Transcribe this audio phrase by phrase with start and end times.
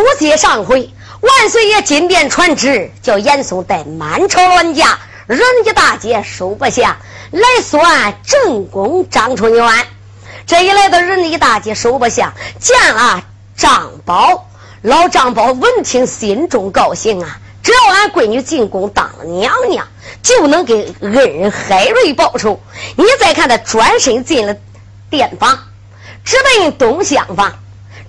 [0.00, 6.96] 书接上回，万岁爷金殿传旨，叫严嵩带满朝乱家人家大街收不下
[7.30, 9.86] 来算正宫张春元。
[10.46, 13.22] 这一来到人家大街收不下，见了
[13.54, 14.48] 张宝，
[14.80, 17.38] 老张宝闻听心中高兴啊！
[17.62, 19.86] 只要俺闺女进宫当了娘娘，
[20.22, 22.58] 就能给恩人海瑞报仇。
[22.96, 24.56] 你再看他转身进了
[25.10, 25.58] 殿房，
[26.24, 27.52] 直奔东厢房。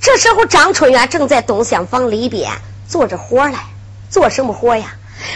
[0.02, 2.52] 这时候，张春元正在东厢房里边
[2.88, 3.68] 做着活来，
[4.10, 4.96] 做什么活呀？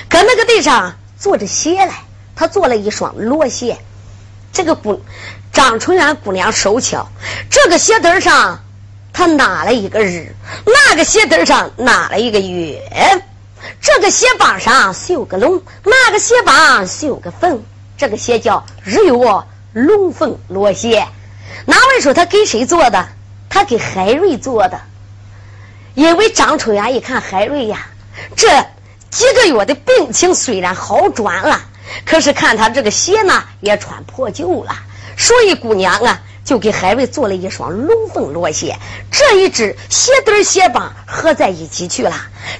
[0.10, 1.94] 搁那个地上做着鞋来。
[2.38, 3.78] 他做了一双罗鞋。
[4.52, 5.02] 这个姑
[5.54, 7.08] 张春元姑娘手巧，
[7.50, 8.62] 这个鞋底上
[9.14, 10.36] 他拿了一个日，
[10.66, 12.82] 那个鞋底上拿了一个月。
[13.80, 17.63] 这个鞋帮上绣个龙，那个鞋帮绣个凤。
[17.98, 19.13] 这个鞋叫日月
[19.72, 21.08] 龙凤罗鞋。
[21.66, 23.08] 哪位说他给谁做的？
[23.55, 24.82] 他给海瑞做的，
[25.94, 27.88] 因为张春元一看海瑞呀，
[28.35, 28.49] 这
[29.10, 31.62] 几个月的病情虽然好转了，
[32.05, 34.76] 可是看他这个鞋呢也穿破旧了，
[35.15, 38.77] 所以姑娘啊就给海瑞做了一双龙凤罗鞋。
[39.10, 42.13] 这一只鞋底鞋帮合在一起去了，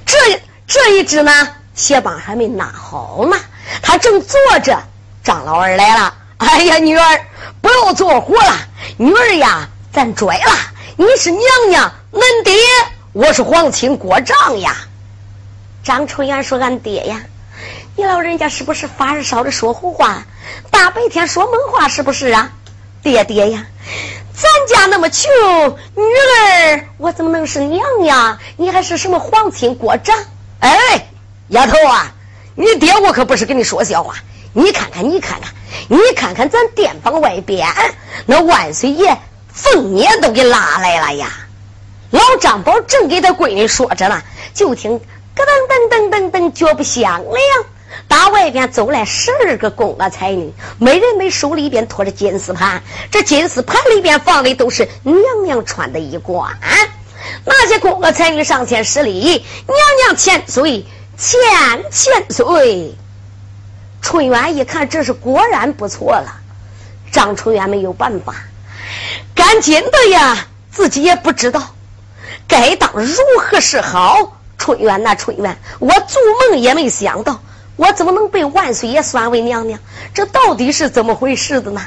[0.06, 3.36] 这这一只呢鞋帮还没拿好呢，
[3.82, 4.82] 他正坐着，
[5.26, 7.26] 张老二来了，哎呀女儿
[7.60, 8.58] 不要做活了，
[8.96, 10.72] 女儿呀咱拽了。
[10.98, 12.54] 你是娘娘，恁爹
[13.12, 14.78] 我是皇亲国丈呀。
[15.84, 17.22] 张春元说：“俺爹呀，
[17.98, 20.24] 你老人家是不是发烧的说胡话？
[20.72, 22.50] 大白天说梦话是不是啊？
[23.04, 23.66] 爹爹呀，
[24.34, 25.30] 咱家那么穷，
[25.96, 28.40] 女儿我怎么能是娘娘？
[28.56, 30.18] 你还是什么皇亲国丈？
[30.62, 31.10] 哎，
[31.50, 32.14] 丫头啊，
[32.56, 34.16] 你爹我可不是跟你说笑话。
[34.54, 35.52] 你看看，你看看，
[35.90, 37.68] 你看看咱店房外边
[38.26, 39.18] 那万岁爷。”
[39.56, 41.32] 凤年都给拉来了呀！
[42.12, 44.22] 老张宝正给他闺女说着呢，
[44.54, 45.00] 就听
[45.34, 47.66] 咯噔噔噔噔噔脚步响亮，
[48.08, 56.58] 打外边走来十二个宫娥才女，每人每手里边托着金丝盘，这金丝盘里边放的都是娘娘穿的衣冠。
[57.44, 60.86] 那些宫娥才女上前施礼：“娘娘千岁，
[61.18, 61.40] 千
[61.92, 62.96] 千岁。”
[64.02, 66.40] 春元一看，这是果然不错了。
[67.12, 68.36] 张春元没有办法。
[69.34, 71.62] 赶紧的呀，自己也不知道
[72.48, 74.34] 该当如何是好。
[74.58, 77.42] 春元呐，春元，我做梦也没想到，
[77.76, 79.78] 我怎么能被万岁爷算为娘娘？
[80.14, 81.82] 这到底是怎么回事的呢？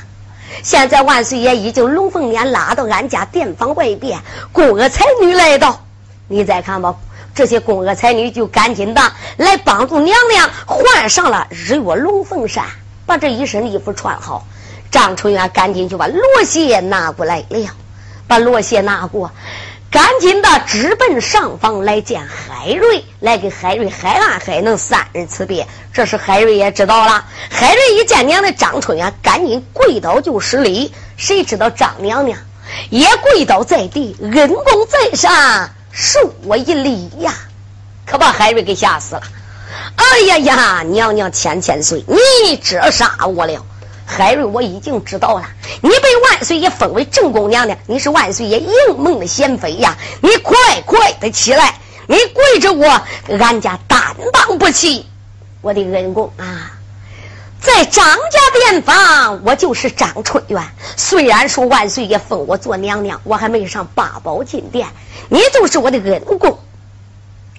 [0.63, 4.21] 现在万岁爷已经龙凤辇拉到俺家殿房外边，
[4.53, 5.83] 宫娥才女来到，
[6.29, 6.95] 你再看吧，
[7.35, 12.67] 这些宫娥才女就赶紧的来帮助娘娘换上了日月龙凤衫，
[13.07, 14.47] 把这一身衣服穿好。
[14.91, 17.71] 张春元赶紧就把罗鞋拿过来了，
[18.27, 19.31] 把罗鞋拿过，
[19.91, 25.67] 赶紧的直奔上房来见海瑞，来给海瑞海安海能三人辞别。
[25.93, 30.93] 这时海瑞也知道了，海瑞一见娘的张春元，赶紧跪倒就施礼。
[31.17, 32.39] 谁知道张娘娘
[32.91, 37.35] 也跪倒在地，恩公在上，恕我一礼呀！
[38.07, 39.23] 可把海瑞给吓死了。
[39.97, 43.65] 哎呀呀，娘娘千千岁，你折杀我了！
[44.11, 45.45] 海瑞，我已经知道了，
[45.83, 49.95] 你被万岁爷封为正宫娘娘，你是万岁爷应梦的贤妃呀！
[50.23, 53.01] 你快快的起来，你跪着我，
[53.39, 54.01] 俺家担
[54.33, 55.07] 当不起。
[55.61, 56.73] 我的恩公啊，
[57.61, 60.63] 在张家殿房，我就是张春元。
[60.97, 64.89] 虽然说万岁爷封我做娘娘，我还没上八宝金殿，
[65.29, 66.59] 你就是我的恩公，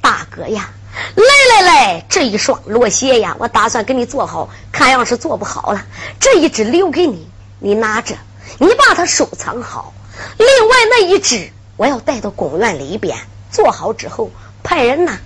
[0.02, 0.72] 大哥呀！
[1.16, 4.50] 来来来，这一双罗鞋呀，我打算给你做好。
[4.72, 5.86] 看样是做不好了，
[6.20, 7.30] 这一只留给你，
[7.60, 8.16] 你拿着，
[8.58, 9.94] 你把它收藏好。
[10.38, 13.18] 另外那一只，我要带到公园里边，
[13.52, 14.32] 做好之后
[14.64, 15.18] 派人呐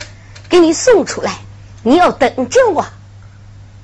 [0.49, 1.39] 给你送出来。
[1.83, 2.85] 你要等着我。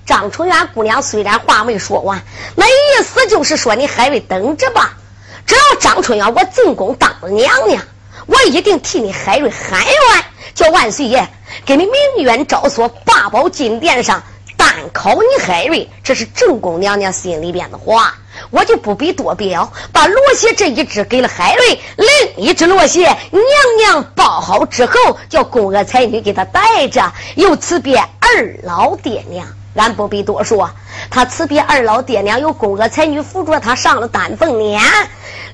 [0.06, 2.24] 张春元姑娘虽然话没说完，
[2.56, 4.98] 那意思就是说你还得等着吧。
[5.46, 7.84] 只要张春元我进宫当了娘娘，
[8.26, 10.26] 我一定替你海瑞喊冤，
[10.60, 11.26] 叫万岁爷。
[11.66, 11.94] 给你明
[12.26, 14.22] 冤昭锁，八宝金殿上
[14.58, 18.14] 单考你海瑞，这是正宫娘娘心里边的话，
[18.50, 19.72] 我就不必多表。
[19.94, 23.44] 把罗鞋这一只给了海瑞，另一只罗鞋娘
[23.78, 29.48] 娘包好之后，叫宫娥才女给他带着，又辞别二老爹娘。
[29.76, 30.70] 俺不必多说，
[31.10, 34.82] 他辞别二老爹娘，由宫娥才女扶着他上了丹凤撵。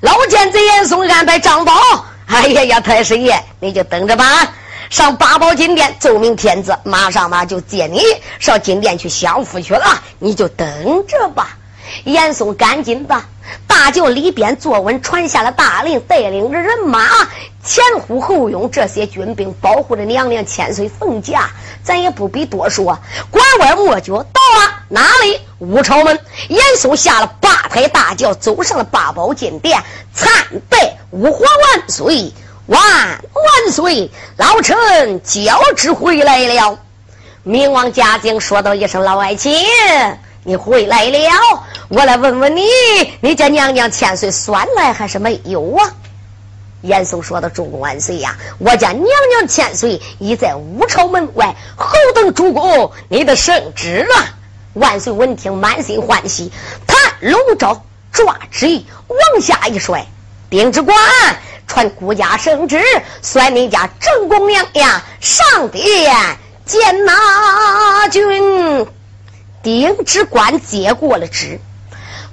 [0.02, 1.74] 老奸贼严嵩安排张宝，
[2.26, 4.26] 哎呀呀，太师爷，你就等着吧。
[4.90, 8.02] 上八宝金殿奏明天子，马上嘛就接你
[8.40, 11.58] 上金殿去享福去了，你就等着吧。
[12.04, 13.22] 严嵩赶紧的，
[13.68, 17.08] 大轿里边坐稳，传下了大令，带领着人马
[17.64, 21.50] 前呼后拥，这些军兵保护着娘娘千岁凤驾。
[21.84, 22.98] 咱也不必多说，
[23.30, 25.40] 拐弯抹角到了哪里？
[25.60, 26.20] 武朝门。
[26.50, 29.80] 严嵩下了八抬大轿，走上了八宝金殿，
[30.14, 30.32] 参
[30.70, 32.34] 拜武皇万岁，
[32.66, 33.20] 万万
[33.66, 34.12] 万岁！
[34.38, 34.78] 老臣
[35.24, 36.78] 交旨回来了。
[37.42, 39.52] 明王嘉靖说道一声：“老爱卿。”
[40.46, 41.20] 你回来了，
[41.90, 42.62] 我来问问你，
[43.22, 45.92] 你家娘娘千岁算来还是没有啊？
[46.84, 54.16] 严嵩说道：“主公万岁呀，我家娘娘千岁已在武朝门外候等主公你的圣旨了。”
[54.74, 56.52] 万岁闻听，满心欢喜，
[56.86, 60.06] 他龙爪抓旨意往下一摔，
[60.52, 60.96] 丁知官
[61.68, 62.80] 传顾家圣旨，
[63.22, 68.88] 算你家正宫娘娘上殿见那君。
[69.64, 71.60] 丁知官接过了旨，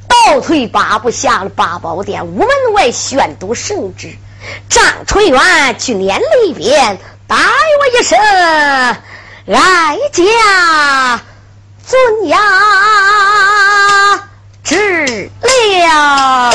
[0.07, 4.17] 倒退八步下了八宝殿，屋门外宣读圣旨。
[4.69, 8.19] 张春元去念了一遍，待我一声，
[9.55, 11.21] 哀家
[11.87, 12.39] 遵呀
[14.63, 16.53] 旨了。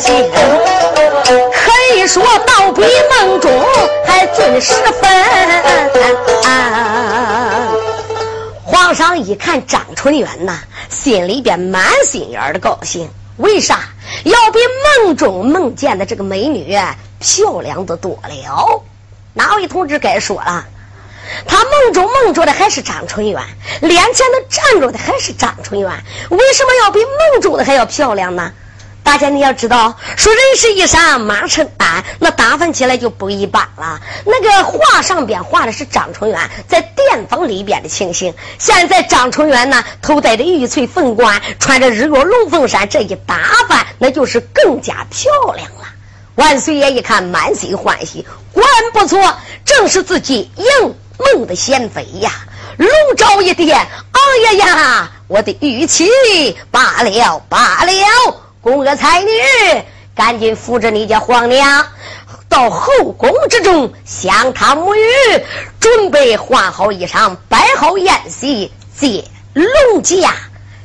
[0.00, 3.50] 可以说倒比梦中
[4.06, 5.10] 还准十分。
[8.64, 13.80] 皇上一看张春元呐，心里边满心眼的高兴，为啥？
[14.24, 14.60] 要比
[14.98, 16.78] 梦中梦见的这个美女
[17.18, 18.84] 漂亮的多了。
[19.34, 20.64] 哪位同志该说了？
[21.46, 23.42] 他梦中梦着的还是张春元，
[23.80, 25.90] 脸前的站着的还是张春元，
[26.30, 28.52] 为什么要比梦中的还要漂亮呢？
[29.08, 33.98] 大家你要知道，说人是衣裳，马是鞍，那打扮起来就不一般了。
[34.26, 36.38] 那个画上边画的是张春元
[36.68, 45.86] 在殿房里边的情形，现在张春元呢，头戴着玉翠凤冠，穿着日月龙凤衫，这一打扮，那就是更加漂亮了。
[46.34, 50.94] 万岁爷一看，满心欢喜，果然不错，正是自己应
[51.34, 52.30] 梦的贤妃呀！
[52.76, 54.20] 龙爪一点，哎
[54.52, 56.10] 呀呀，我的玉妻
[56.70, 57.92] 罢了罢了。
[58.60, 59.30] 宫娥才女，
[60.16, 61.86] 赶紧扶着你家皇娘
[62.48, 65.00] 到后宫之中，向她沐浴，
[65.78, 69.24] 准备换好衣裳，摆好宴席，接
[69.54, 70.34] 龙驾。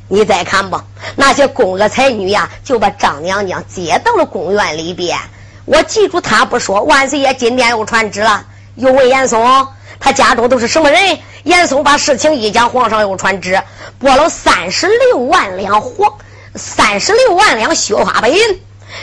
[0.06, 0.84] 你再看吧，
[1.16, 5.18] 那些宫娥才女呀，就把张娘娘接到了宫院里边。
[5.64, 8.44] 我记住他不说，万岁爷今天又传旨了，
[8.76, 9.66] 又问严嵩，
[9.98, 11.18] 他家中都是什么人？
[11.42, 13.60] 严嵩把事情一讲，皇上又传旨，
[13.98, 16.12] 拨了三十六万两黄。
[16.56, 18.38] 三十六万两绣花白银，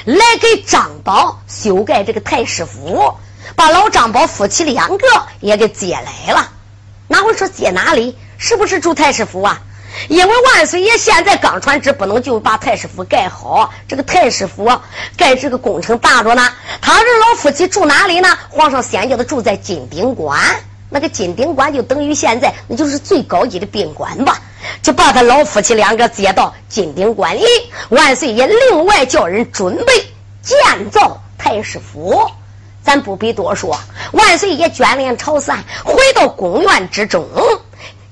[0.05, 3.15] 来给张宝修盖这个太师府，
[3.55, 5.07] 把老张宝夫妻两个
[5.39, 6.49] 也给接来了。
[7.07, 8.17] 那我说接哪里？
[8.37, 9.61] 是不是住太师府啊？
[10.07, 13.73] 因为万岁爷现在刚传旨，不能就把太师府盖好。
[13.87, 14.71] 这个太师府
[15.17, 16.49] 盖这个工程大着呢。
[16.81, 18.29] 他这老夫妻住哪里呢？
[18.49, 20.39] 皇上先叫他住在金顶馆，
[20.91, 24.39] 那个金顶馆就等于现在那就是最高级的宾馆吧。
[24.83, 27.43] 就把他老夫妻两个接到金顶观里，
[27.89, 30.05] 万岁爷另外叫人准备
[30.43, 32.29] 建造太师府。
[32.83, 33.79] 咱不必多说，
[34.11, 37.23] 万岁爷眷恋朝散，回到宫院之中，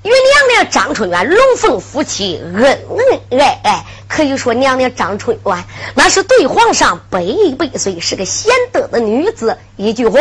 [0.02, 3.84] 与娘娘张春元、龙凤夫妻恩恩爱爱。
[4.08, 9.56] 可以说，娘娘张春元那是对皇上百依百随，是个贤德的女子。
[9.76, 10.18] 一句话，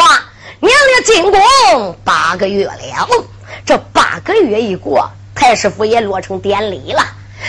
[0.59, 2.75] 娘娘进宫八个月了，
[3.65, 5.09] 这八个月一过。
[5.35, 7.01] 太师府也落成典礼了，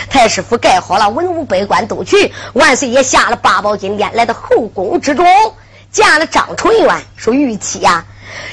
[0.09, 2.31] 太师府盖好了，文武百官都去。
[2.53, 5.25] 万岁爷下了八宝金殿，来到后宫之中，
[5.91, 8.05] 见了张春元，说：“玉妻呀，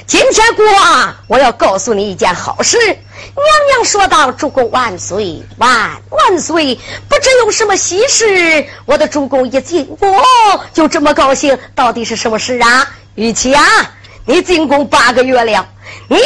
[0.09, 6.75] 今天国王，我要告诉你一件好事。”娘娘说道：“主公万岁，万万岁！
[7.09, 8.67] 不知有什么喜事？
[8.87, 10.12] 我的主公一进宫
[10.73, 12.91] 就这么高兴，到底是什么事啊？
[13.15, 13.62] 玉妻啊，
[14.28, 15.66] 你进宫八个月了，
[16.06, 16.18] 你。”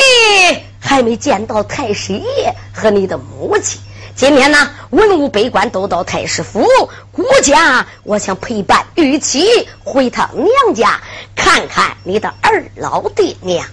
[0.85, 3.81] 还没见到太师爷和你的母亲。
[4.17, 6.67] 今天呢，文武百官都到太师府，
[7.13, 11.01] 顾家我想陪伴玉琪回趟娘家，
[11.37, 13.65] 看看你的二老爹娘。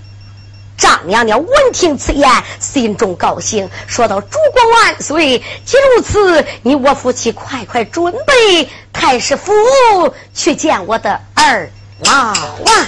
[0.77, 5.39] 张娘娘闻听此言，心中高兴，说道：“主公万岁！
[5.65, 9.51] 既如此，你我夫妻快快准备太师府
[10.35, 11.67] 去见我的二
[12.05, 12.87] 老啊！”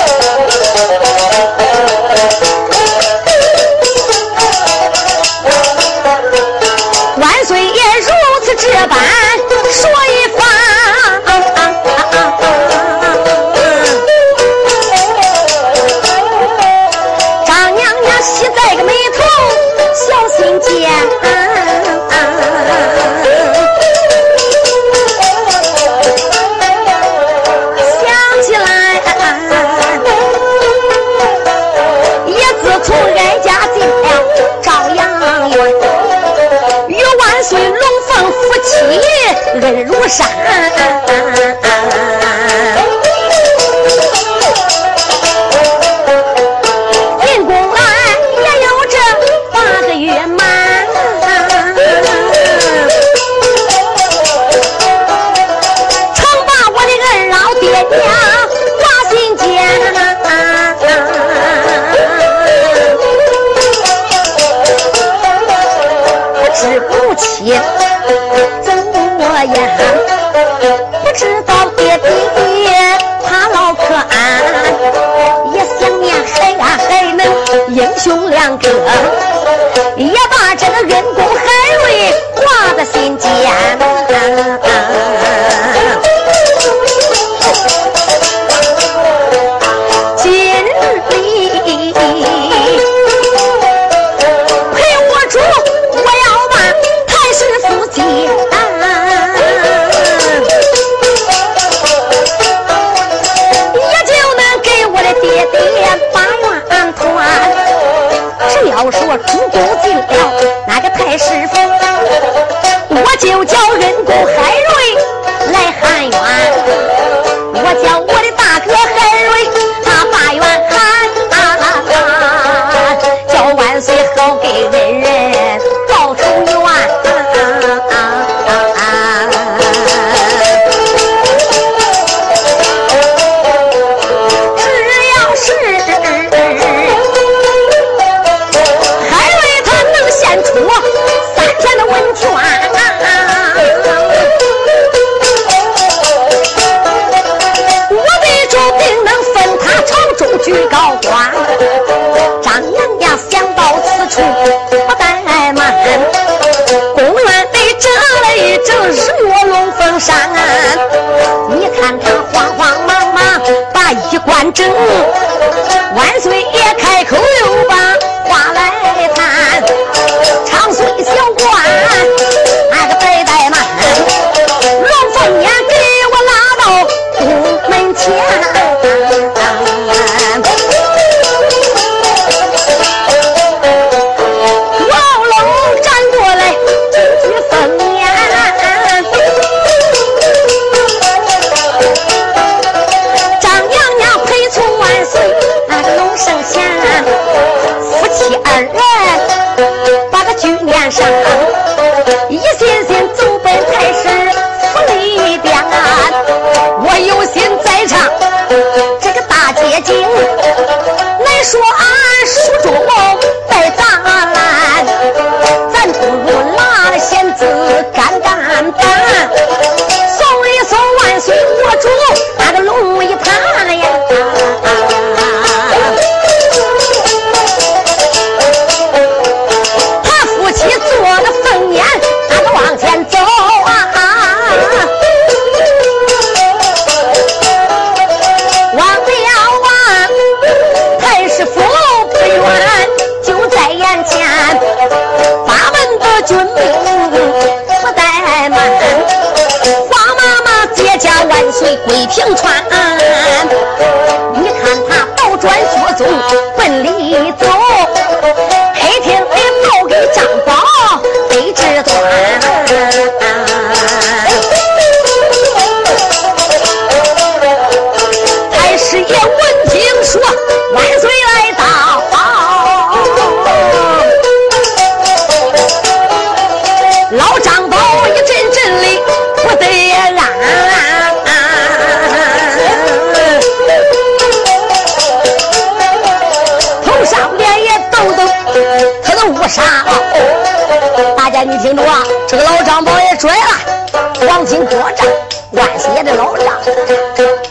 [39.61, 40.27] 恩如山，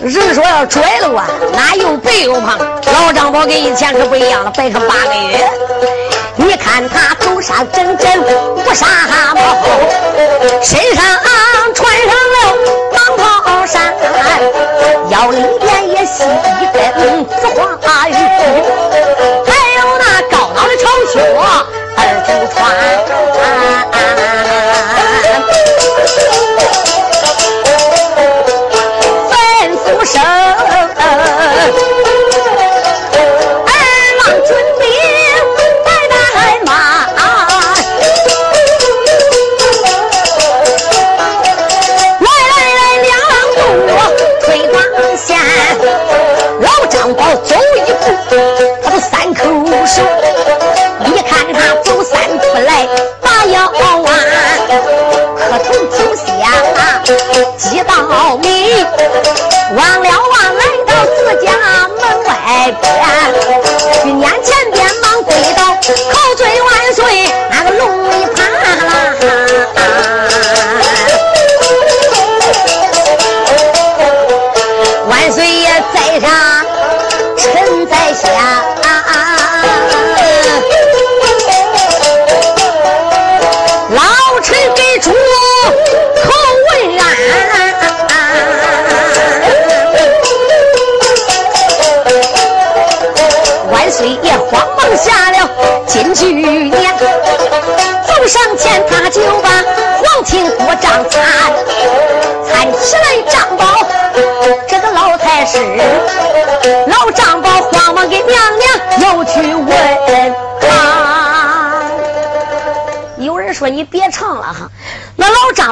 [0.01, 5.39] 人说要拽了我，那又白又胖，老张宝跟以前可不一样了，白上八个月。
[6.37, 8.23] 你看他头上整针
[8.65, 8.87] 不纱
[9.35, 9.41] 帽，
[10.63, 11.05] 身上
[11.75, 12.57] 穿上了
[12.93, 13.93] 蟒袍衫，
[15.11, 16.25] 腰里边也系。
[58.11, 58.51] 好名，
[59.77, 60.40] 忘了忘。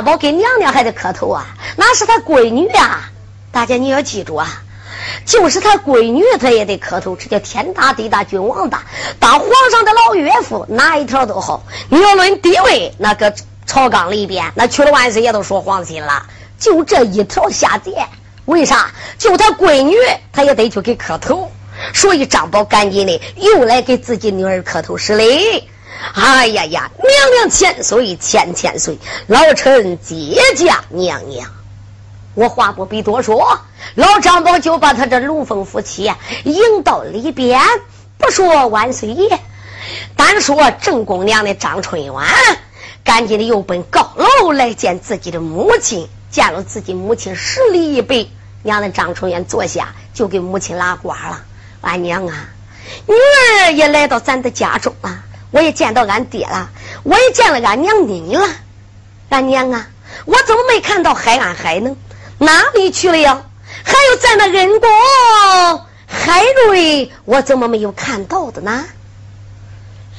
[0.08, 1.44] 宝给娘娘还得磕头啊，
[1.76, 3.10] 那是他闺女呀。
[3.52, 4.62] 大家你要记住啊，
[5.26, 7.14] 就是他闺女，他也得磕头。
[7.14, 8.84] 这叫天大地大，君王大。
[9.20, 11.62] 当皇上的老岳父，哪一条都好。
[11.90, 13.34] 你要论地位，那个
[13.66, 16.22] 朝纲里边，那娶了万岁爷都说皇亲了。
[16.58, 18.08] 就这一条下贱，
[18.46, 18.90] 为啥？
[19.18, 19.94] 就他闺女，
[20.32, 21.52] 他也得去给磕头。
[21.92, 25.68] 所以张宝赶紧的又来给自己女儿磕头施礼。
[26.14, 31.50] 哎呀呀，娘娘千岁千千岁，老臣接驾娘娘。
[32.34, 33.58] 我话不必多说，
[33.94, 36.12] 老张宝就把他这龙凤夫妻
[36.44, 37.60] 迎到里边，
[38.16, 39.40] 不说万岁爷，
[40.14, 42.14] 单说正宫娘的张春元，
[43.02, 46.08] 赶紧的又奔高楼来见自己的母亲。
[46.30, 48.26] 见了自己母亲，施礼一拜，
[48.62, 51.42] 娘的张春元坐下，就给母亲拉呱了。
[51.80, 52.50] 俺娘啊，
[53.06, 55.24] 女儿也来到咱的家中了。
[55.50, 56.70] 我也见到俺爹了，
[57.02, 58.46] 我也见了俺娘你了。
[59.30, 59.86] 俺娘啊，
[60.26, 61.96] 我怎么没看到海安海呢？
[62.38, 63.42] 哪里去了呀？
[63.84, 64.88] 还有咱那恩公
[66.06, 68.84] 海瑞，我怎么没有看到的呢？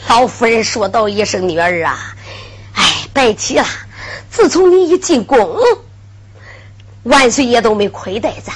[0.08, 2.15] 老夫人说道一声：“女儿啊，
[2.74, 3.65] 哎，白提了。
[4.32, 5.60] 自从你一进宫，
[7.04, 8.54] 万岁爷都没亏待咱，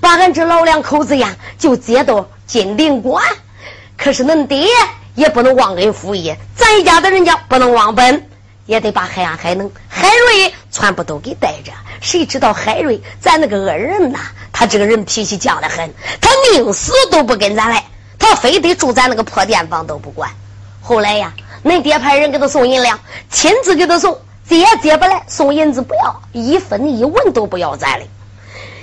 [0.00, 3.24] 把俺这老两口子呀就接到金陵关。
[3.96, 4.66] 可是恁爹。”
[5.20, 8.26] 也不能忘恩负义，咱一家的人家不能忘本，
[8.64, 11.72] 也得把海安、海能、海瑞全部都给带着。
[12.00, 14.18] 谁知道海瑞，咱那个恩人呐，
[14.50, 17.84] 他这个人脾气犟得很，他宁死都不跟咱来，
[18.18, 20.30] 他非得住咱那个破店房都不管。
[20.80, 22.98] 后来呀，恁爹派人给他送银两，
[23.30, 28.06] 亲自给他送，接也接不来，送银子不要，一分一文都不要咱的。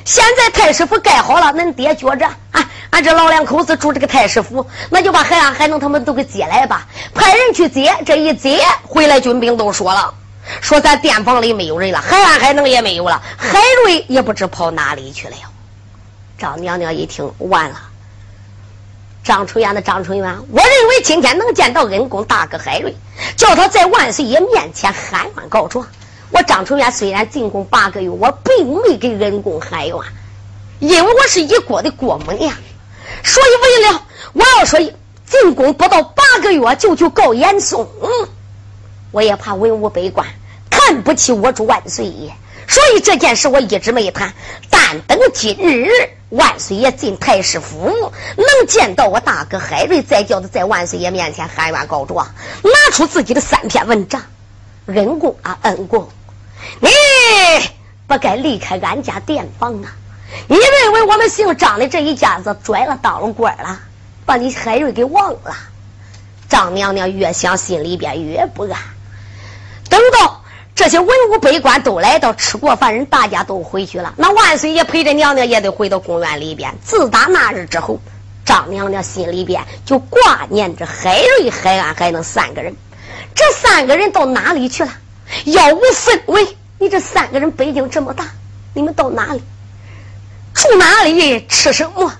[0.05, 2.69] 现在太师府盖好了，恁爹觉着啊。
[2.89, 6.87] 俺这老两口子住这个太师府，那就把海安、海能他们都给接来吧。
[7.13, 10.13] 派人去接，这一接回来，军兵都说了，
[10.61, 15.35] 说咱店房里没有人了，海安、海能也没有了，海瑞也不知跑哪里去了。
[16.37, 17.81] 张娘娘一听，完了。
[19.23, 22.95] 张春元的张春元，我认为今天能见到恩公大哥海瑞，
[23.35, 25.85] 叫他在万岁爷面前喊冤告状。
[26.31, 29.97] 我张春元虽然进宫八个月，我并没给恩公喊冤，
[30.79, 32.53] 因为我是一国的国母呀。
[33.23, 34.79] 所以为了我要说
[35.25, 37.87] 进宫不到八个月就去告严嵩，
[39.11, 40.25] 我也怕文武百官
[40.69, 42.31] 看不起我主万岁爷，
[42.67, 44.33] 所以这件事我一直没谈。
[44.69, 45.89] 但等今日
[46.29, 52.27] 万岁爷进太师府，能见到我大哥海瑞，再叫他在万岁爷面前喊冤告状，
[52.63, 54.21] 拿出自己的三篇文章，
[54.85, 56.07] 恩公啊恩公，
[56.79, 56.89] 你
[58.07, 59.95] 不该离开俺家店房啊！
[60.47, 63.79] 你认为我们姓张的这一家子拽了当了官了，
[64.25, 65.55] 把你海瑞给忘了？
[66.49, 68.79] 张娘娘越想心里边越不安。
[69.89, 70.41] 等到
[70.75, 76.73] 这些文武百官都来到吃过饭人，大家都回去了，那万岁爷陪着娘娘也得回到宫院里边。
[76.83, 77.99] 自打那日之后，
[78.45, 82.75] 张娘娘心里边就挂念着海瑞、海安、海能三个人。
[83.33, 84.91] 这三个人到哪里去了？
[85.45, 86.47] 杳无分文。
[86.79, 88.25] 你这三个人北京这么大，
[88.73, 89.41] 你们到哪里？
[90.57, 92.11] 住哪里吃什么？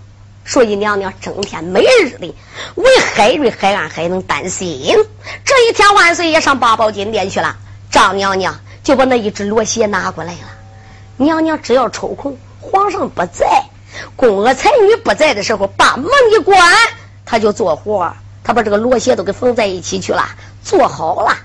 [0.45, 2.35] 所以娘娘整天没日的
[2.75, 4.95] 为海瑞、海安、还能担心。
[5.43, 7.57] 这一天，万岁爷上八宝金殿去了，
[7.89, 10.39] 张娘娘就把那一只罗鞋拿过来了。
[11.17, 13.65] 娘娘只要抽空，皇上不在，
[14.15, 16.61] 宫娥才女不在的时候，把门一关，
[17.25, 18.13] 她就做活。
[18.43, 20.23] 她把这个罗鞋都给缝在一起去了，
[20.63, 21.35] 做好了。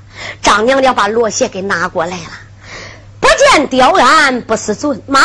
[0.42, 2.30] 张娘娘把罗鞋给拿过来了。
[3.36, 5.20] 见雕鞍不是准马，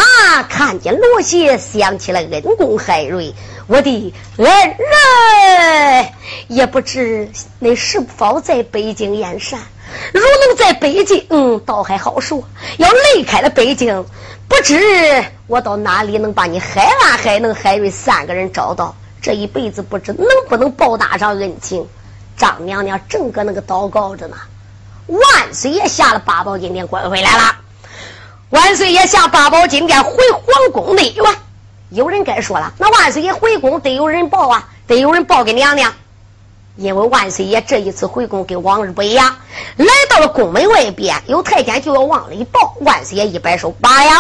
[0.50, 3.34] 看见罗鞋想起了恩公海瑞，
[3.68, 6.10] 我的恩人，
[6.48, 9.60] 也不知你是否在北京燕山。
[10.14, 12.42] 如能在北京，嗯，倒还好说；
[12.78, 14.06] 要离开了北京，
[14.48, 18.94] 不知我到哪里能把你海安、海能、海瑞三个人找到。
[19.22, 21.86] 这一辈子不知能不能报答上恩情。
[22.38, 24.38] 张娘娘正搁那个祷告着呢，
[25.08, 27.56] 万岁爷下了八宝金殿，滚回来了。
[28.50, 31.26] 万岁爷下八宝金殿回皇宫内院，
[31.90, 35.94] 有人该说了，那万岁爷回宫得有人报啊，得有人报给娘娘。
[36.78, 39.36] 因为万岁爷这一次回宫跟往日不一样，
[39.76, 42.74] 来到了宫门外边，有太监就要往里报。
[42.80, 44.12] 万岁爷一摆手，罢了，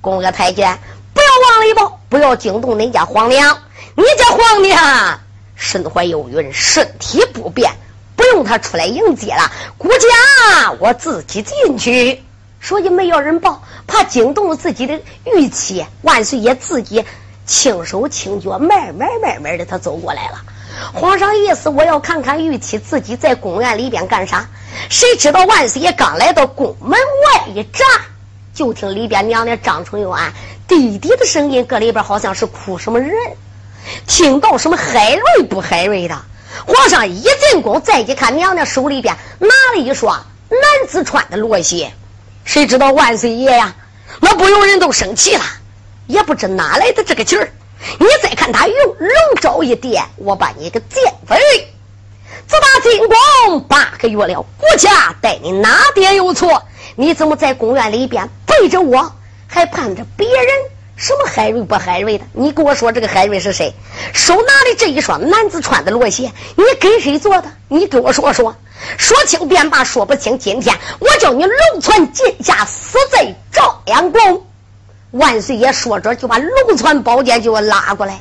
[0.00, 0.78] 宫娥太监
[1.12, 3.58] 不要往里报，不要惊动恁家皇娘。
[3.96, 5.20] 你家皇娘
[5.56, 7.70] 身怀有孕，身体不便，
[8.16, 9.52] 不用他出来迎接了。
[9.76, 12.23] 顾家我自己进去。
[12.64, 15.84] 所以没有人报，怕惊动了自己的玉妻。
[16.00, 17.04] 万岁爷自己
[17.44, 20.40] 轻手轻脚，慢慢慢慢的，他走过来了。
[20.94, 24.48] 皇上意思，我要看看玉妻自己在宫院里边干啥。
[24.88, 27.86] 谁知道万岁爷刚来到宫门外一站，
[28.54, 30.32] 就听里边娘娘张春元
[30.66, 33.12] 低低的声音，搁里边好像是哭什么人，
[34.06, 36.16] 听到什么海瑞不海瑞的。
[36.66, 41.92] 皇上一进宫，再一看娘娘手里边拿了一双男子穿的罗鞋，
[42.44, 43.74] 谁知道万岁爷呀，
[44.20, 45.42] 那不用人都生气了，
[46.06, 47.52] 也不知哪来的这个劲儿。
[47.98, 51.36] 你再看他用龙爪一点，我把你个奸妃，
[52.46, 56.62] 自打进宫八个月了，国家待你哪点有错？
[56.96, 59.12] 你怎么在公园里边背着我，
[59.46, 60.48] 还盼着别人？
[60.96, 62.24] 什么海瑞不海瑞的？
[62.32, 63.74] 你给我说这个海瑞是谁？
[64.12, 67.48] 手拿的这一双男子穿的罗鞋，你给谁做的？
[67.68, 68.54] 你给我说说，
[68.96, 74.46] 说清便罢，说不清，今天我叫你龙船进下，死在朝阳宫。
[75.10, 78.20] 万岁爷说着，就把龙船宝剑就拉过来。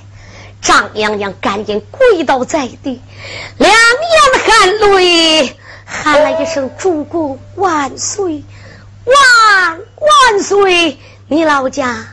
[0.61, 3.01] 张娘娘赶紧跪倒在地，
[3.57, 3.79] 两眼
[4.45, 8.43] 含泪，喊了一声：“主公万岁，
[9.05, 10.97] 万万岁！”
[11.33, 12.05] 你老家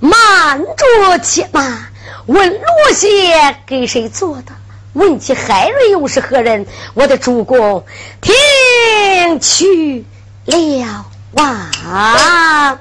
[0.00, 1.90] 慢着且慢，
[2.26, 4.52] 问罗鞋给谁做的？
[4.92, 6.66] 问起海瑞又是何人？
[6.92, 7.86] 我的主公
[8.20, 10.04] 听去
[10.44, 12.78] 了啊！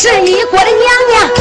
[0.00, 1.37] 是一国的娘娘，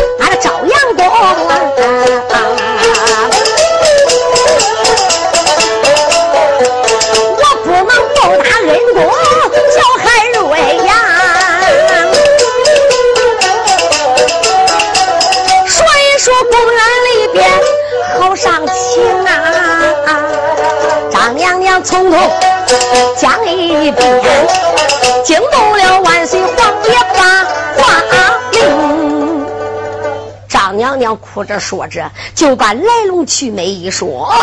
[31.38, 34.34] 说着说着，就把来龙去脉一说。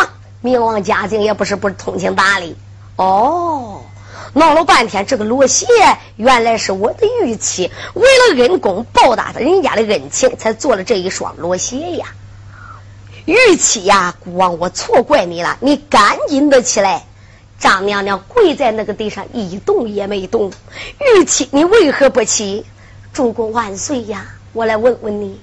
[0.40, 2.54] 明王嘉靖也不是不通情达理。
[2.94, 3.82] 哦，
[4.32, 5.66] 闹了半天，这个罗鞋
[6.14, 12.06] 原来是我的玉妻，为了恩公报答他人家的恩情，才做了这一双罗鞋呀。
[13.24, 17.04] 玉妻呀，孤王，我错怪你了，你赶紧的起来。
[17.58, 20.52] 张娘娘跪在那个地上，一动也没动。
[21.16, 22.64] 玉妻，你为何不起？
[23.12, 24.26] 主公万岁呀！
[24.52, 25.40] 我来问问你，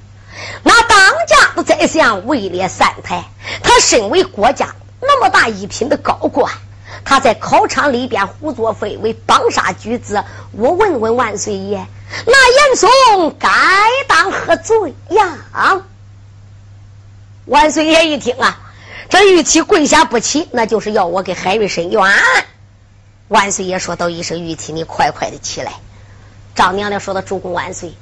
[0.63, 3.24] 那当家的宰相位列三台，
[3.63, 6.52] 他身为国家那么大一品的高官，
[7.04, 10.24] 他在考场里边胡作非为，帮杀举子。
[10.52, 11.86] 我问问万岁爷，
[12.26, 13.50] 那严嵩该
[14.08, 15.82] 当何罪呀？
[17.46, 18.60] 万岁爷一听啊！
[19.10, 22.02] 这玉妻跪下不起，那就是要我给海瑞伸冤。
[23.28, 25.74] 万岁爷说道一声：“玉妻，你快快的起来。”
[26.56, 27.94] 张娘娘说道：“主公万岁，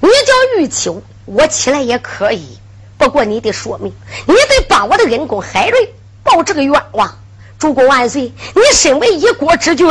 [0.00, 2.58] 你叫玉秋，我起来也可以。
[2.98, 3.94] 不过你得说明，
[4.26, 7.18] 你得帮我的恩公海瑞报这个冤枉。
[7.58, 9.86] 主公万岁，你身为一国之君，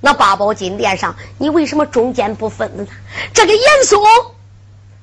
[0.00, 2.86] 那八宝金殿上，你为什么中间不分呢？
[3.34, 4.00] 这个严嵩，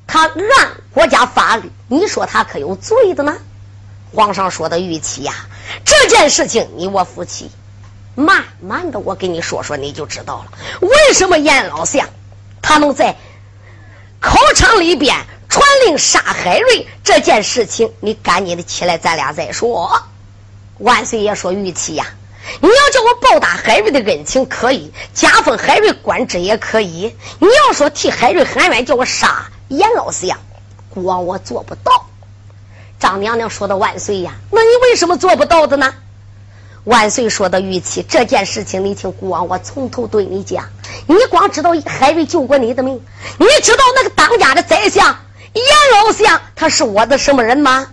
[0.08, 3.36] 他按国家法律，你说他可有罪的呢？”
[4.14, 5.34] 皇上说的玉器呀，
[5.84, 7.52] 这件事情你我夫妻
[8.16, 10.52] 慢慢的，我给你说说，你就知道了。
[10.82, 12.08] 为什么严老相
[12.62, 13.18] 他能在
[14.26, 15.16] 考场里边
[15.48, 17.94] 传令杀海瑞这件事情？
[18.00, 20.02] 你赶紧的起来，咱俩再说。
[20.80, 22.08] 万岁爷说玉器呀，
[22.60, 27.16] 你要叫我报答海瑞的恩情可以，加封海瑞官职也可以。
[27.38, 30.40] 你要说替海瑞喊冤，叫我杀严老四呀，
[30.90, 32.08] 国王我做不到。
[32.98, 35.94] 张娘娘说的万岁呀，那你为什么做不到的呢？
[36.86, 40.70] 万岁说的玉器这件事情，你听孤王，我从头对你讲。
[41.08, 43.04] 你光知道海瑞救过你的命，
[43.38, 45.06] 你知道那个当家的宰相
[45.54, 45.64] 严
[45.94, 47.88] 老相他是我的什么人吗？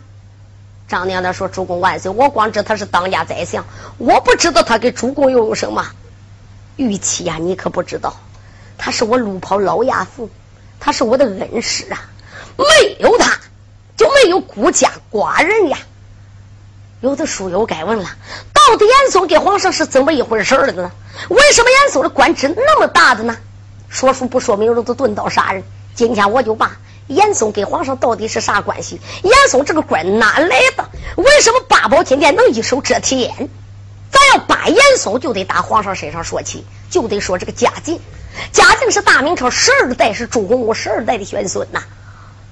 [0.89, 3.65] 张娘娘说：“主公万岁，我光知他是当家宰相，
[3.99, 5.87] 我不知道他给主公又有什么。
[6.77, 8.15] 玉器呀，你可不知道，
[8.79, 10.29] 他是我路跑老亚父，
[10.79, 12.11] 他是我的恩师啊，
[12.57, 13.37] 没有他。”
[13.95, 15.79] 就没有孤家寡人呀？
[17.03, 18.05] 有的书友该问了：
[18.53, 20.93] 到底严嵩跟皇上是怎么一回事儿的呢？
[21.31, 23.37] 为什么严嵩的官职那么大的呢？
[23.89, 25.65] 说书不说明，都钝刀杀人。
[25.97, 26.77] 今天我就把
[27.09, 29.01] 严嵩跟皇上到底是啥关系？
[29.25, 30.89] 严嵩这个官哪来的？
[31.17, 33.49] 为什么八宝金殿能一手遮天？
[34.09, 37.99] 咱要把严嵩，就得打皇上身上说起，就得说这个嘉靖。
[38.53, 41.83] 嘉靖是大明朝十二代，是朱洪武十二代的玄孙呐。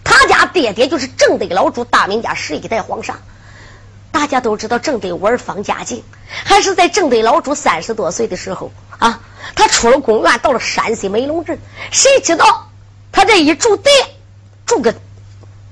[0.03, 3.17] 他家爹爹就是正德老主大明家十一代皇上，
[4.21, 6.05] 大家都知道正德无儿方家境，
[6.45, 9.19] 还是在正德老主三十多岁的时候啊，
[9.55, 11.59] 他出了宫院，到了山西梅陇镇，
[11.91, 12.69] 谁知道
[13.13, 13.91] 他这一住店，
[14.67, 14.95] 住个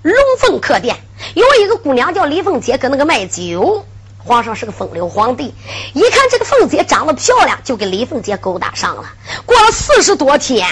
[0.01, 0.97] 龙凤客店，
[1.35, 3.85] 有一个姑娘叫李凤姐，搁那个卖酒。
[4.17, 5.55] 皇上是个风流皇帝，
[5.93, 9.11] 一看这个凤姐长得漂亮，就跟李凤姐勾搭上了。
[9.45, 10.67] 过了四十多天，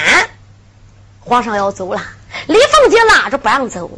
[1.20, 2.02] 皇上要走了。
[2.46, 3.90] 李凤姐拉着不让走，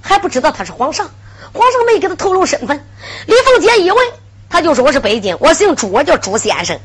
[0.00, 1.10] 还不知道他是皇上，
[1.52, 2.84] 皇上没给他透露身份。
[3.26, 3.98] 李凤姐一问，
[4.48, 6.78] 他就说我是北京，我姓朱，我叫朱先生。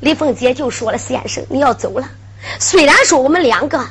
[0.00, 2.08] 李凤姐就说了：“先生，你要走了。
[2.60, 3.84] 虽然说我们两个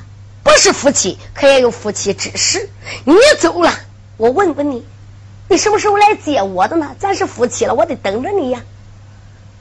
[0.44, 2.70] 不是夫妻，可也有夫妻之实。
[3.04, 3.74] 你走了，
[4.16, 4.86] 我问问你，
[5.50, 6.96] 你什么时候来接我的呢？
[6.98, 8.62] 咱是夫妻了，我得等着你呀。”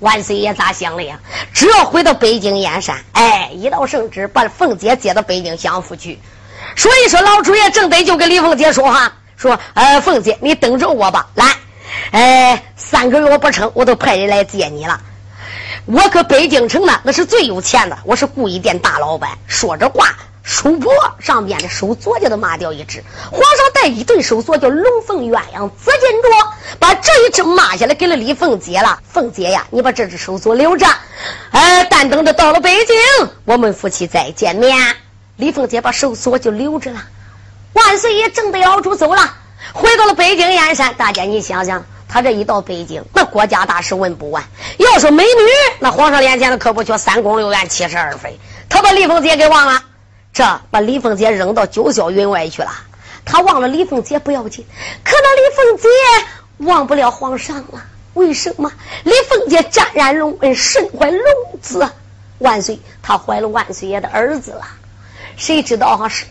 [0.00, 1.18] 万岁爷咋想的呀？
[1.54, 6.20] 只要回到北京燕山，哎，一道圣旨把凤姐接到北京享福去。
[6.76, 11.28] 所以说，老主爷正得就跟李凤姐说话，说：“呃，凤姐，你等着我吧。
[11.34, 11.56] 来，
[12.10, 15.00] 哎，三个月我不成，我都派人来接你了。
[15.84, 20.14] 我搁北京城呢，那是最有钱的，我是故意店大老板。”说着话。
[20.48, 26.46] 手脖上边的手镯就都抹掉一只，皇上带一对手镯叫龙凤鸳鸯紫金镯，
[26.78, 29.00] 把这一只抹下来给了李凤姐了。
[29.12, 30.86] 凤姐呀，你把这只手镯留着，
[31.50, 32.96] 哎，但等着到了北京，
[33.44, 34.78] 我们夫妻再见面。
[35.34, 37.02] 李凤姐把手镯就留着了。
[37.76, 39.34] 万岁爷正得老主走了，
[39.74, 40.94] 回到了北京燕山。
[40.94, 44.42] 大家你想想，他这一到北京，那国家大事问不完。
[44.78, 49.82] 要说美女，那皇上面前的可不缺三宫六院七十二妃，他把李凤姐给忘了。
[50.32, 52.70] 这把李凤姐扔到九霄云外去了。
[53.26, 54.64] 他忘了李凤姐不要紧，
[55.04, 55.88] 可那李凤姐
[56.64, 57.84] 忘不了皇上了。
[58.14, 58.72] 为什么？
[59.04, 61.20] 李凤姐沾染龙恩，身怀龙
[61.60, 61.86] 子。
[62.38, 64.62] 万岁，她怀了万岁爷的儿子了。
[65.36, 66.24] 谁知道哈是？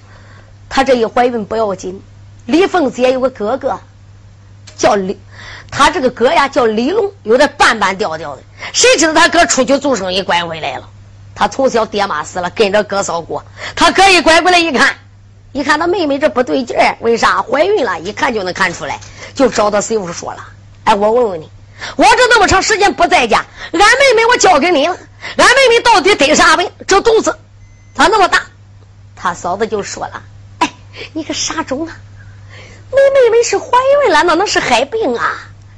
[0.69, 2.01] 她这一怀孕不要紧。
[2.45, 3.79] 李凤姐有个哥哥，
[4.77, 5.19] 叫李，
[5.71, 8.43] 他这个哥呀叫李龙，有点半半调调的。
[8.71, 10.87] 谁知道他哥出去做生意，拐回来了。
[11.33, 13.43] 他从小爹妈死了，跟着哥嫂过。
[13.75, 14.95] 他哥一拐过来一看，
[15.53, 17.99] 一看他妹妹这不对劲儿，为啥怀孕了？
[17.99, 18.99] 一看就能看出来，
[19.33, 20.47] 就找他媳妇说了
[20.85, 21.49] ：“哎，我问问你，
[21.95, 24.95] 我这那么长时间不在家，俺妹妹我交给你了，
[25.37, 26.69] 俺妹妹到底得啥病？
[26.85, 27.35] 这肚子
[27.95, 28.43] 咋那么大？”
[29.15, 30.21] 他嫂子就说了：“，
[31.13, 31.97] 你个傻种啊！
[32.91, 33.67] 你妹妹是怀
[34.05, 35.33] 孕了，那能是害病啊？”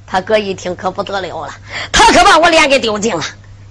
[0.06, 1.54] 他哥一听可不得了了，
[1.92, 3.24] 他可把我脸给丢尽了。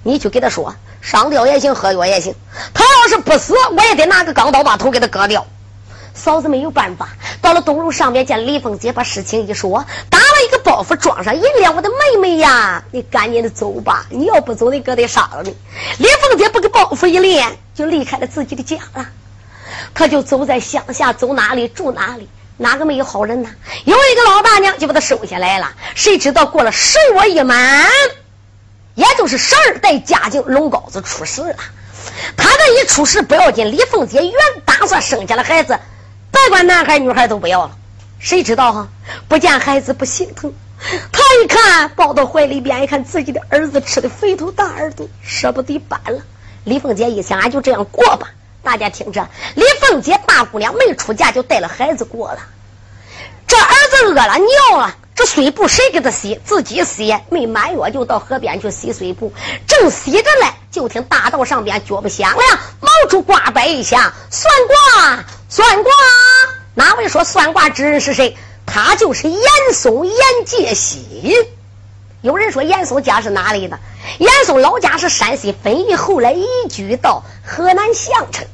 [0.02, 0.74] 你去给他说。
[1.02, 2.34] 上吊也行，喝药也行。
[2.74, 5.46] 他要是不死，我也得拿个钢刀把头给他割掉。
[6.14, 11.76] 嫂子没有办法，到了东楼上面见李凤姐，把事情一说，打了一个包袱，装上银两。
[11.76, 15.56] 我的妹妹呀，你赶紧的走吧，你要不走，你哥得杀了你。
[15.98, 19.06] 李凤姐不给包袱一连，就离开了自己的家了。
[19.98, 22.28] 他就走在乡下，走哪里住哪里，
[22.58, 23.48] 哪个没有好人呢？
[23.86, 25.72] 有一个老大娘就把他收下来了。
[25.94, 27.86] 谁知道过了十月一满。
[28.94, 31.56] 也就是十二代家境龙羔子出世了，
[32.36, 34.34] 他这一出世不要紧，李凤姐原
[34.66, 35.78] 打算生下了孩子，
[36.30, 37.76] 别管男孩女孩都不要了。
[38.18, 38.88] 谁知道哈？
[39.28, 40.52] 不见孩子不心疼，
[41.10, 46.20] 他一看抱到怀里边，一看自己的儿子吃的肥头大耳朵，舍不得搬了。
[46.64, 48.28] 李凤姐一想，俺就这样过吧。
[48.66, 52.38] 大家听着，李凤姐大姑娘没出嫁就带了孩子过了，
[53.46, 54.96] 这儿子饿了尿了。
[55.14, 56.40] 这水布谁给他洗？
[56.44, 57.16] 自己洗。
[57.30, 59.32] 没满月就到河边去洗水布，
[59.68, 65.92] 正洗着嘞，就听大道上边脚步响亮，毛竹挂摆一下，算卦，算卦。
[66.74, 68.36] 哪位说算卦之人是谁？
[68.66, 69.40] 他就是严
[69.72, 71.32] 嵩严介喜。
[72.20, 73.78] 有人说严嵩家是哪里的？
[74.18, 78.44] 严嵩老家是山西汾邑，后来移居到河南项城。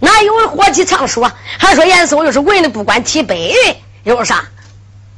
[0.00, 1.30] 哪有人活起唱说？
[1.58, 4.44] 还说严嵩又是文的不管提杯，有啥？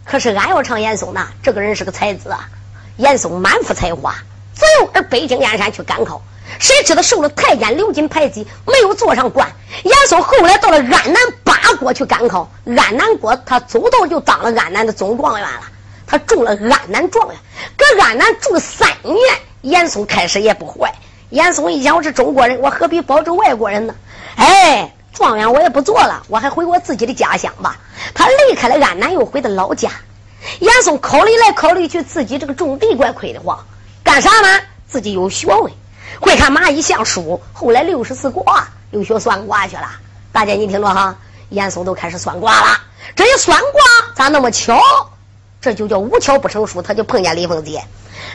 [0.04, 2.48] 可是俺要唱严嵩呢，这个人是个才子啊！
[2.96, 4.14] 严嵩满腹才华，
[4.54, 6.22] 自幼而北京燕山去赶考，
[6.58, 9.52] 谁知道受了太监刘金排挤，没有做上官。
[9.84, 15.60] 严嵩后来到了安南八国去赶考，安南国他走到就当了安南的总状元了，
[16.06, 17.36] 他中了安南状元。
[17.76, 19.16] 搁安南住三年，
[19.60, 20.92] 严嵩开始也不坏。
[21.28, 23.94] 严嵩一想，我是中国人，我何必保着外国人呢？
[24.36, 24.94] 哎。
[25.12, 27.76] 状元我也不做了，我还回我自己的家乡吧。
[28.14, 29.90] 他离开了安南，又回到老家。
[30.60, 33.66] 严嵩考虑来考虑去，自己这个种地怪亏得慌，
[34.02, 34.60] 干啥呢？
[34.88, 35.70] 自己有学问，
[36.20, 39.90] 会看蚂蚁相书，后来六十四卦又学算卦去了。
[40.32, 41.14] 大家你听着哈，
[41.50, 42.78] 严嵩都开始算卦了。
[43.14, 43.82] 这一算卦
[44.14, 44.80] 咋那么巧？
[45.60, 47.84] 这就叫无巧不成书，他就碰见李凤姐。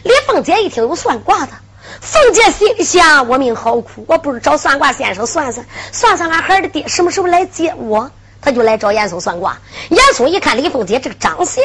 [0.03, 1.53] 李凤姐一听有算卦的。
[2.01, 8.11] 凤姐心里想：我命好苦，我不如找算卦先生算算，算算俺孩儿的爹什么时候来接我。
[8.41, 9.57] 他就来找严嵩算卦。
[9.89, 11.63] 严嵩一看李凤姐这个长相，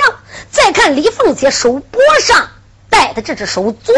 [0.50, 2.48] 再看李凤姐手脖上
[2.88, 3.92] 戴的这只手镯，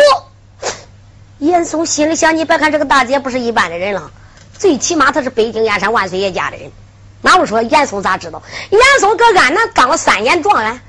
[1.38, 4.10] 严嵩心里想：你别看这个大姐不是一般的人了，
[4.58, 6.72] 最起码她是北京燕山万岁爷家的人。
[7.20, 8.42] 那我说严嵩咋知道？
[8.70, 10.80] 严嵩搁安南当了三年状元。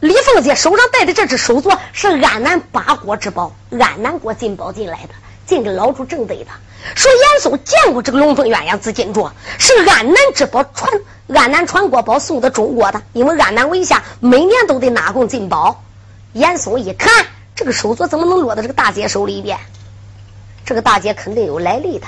[0.00, 5.14] 李凤姐手上戴的这只手镯是安南八国之宝，安南国进宝进来的，
[5.46, 6.46] 进给老主正对的。
[6.94, 10.90] 说严嵩见过这个龙凤鸳鸯紫金镯，是安南之宝，传
[11.34, 13.02] 安南传国宝送到中国的。
[13.12, 15.82] 因为安南为下每年都得纳贡进宝。
[16.32, 19.58] 严嵩一看这个手镯怎么能落到这个大姐手里边？
[20.64, 22.06] 这个大姐肯定有来历的。